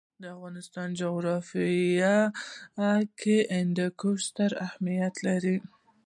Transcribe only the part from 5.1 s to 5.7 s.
لري.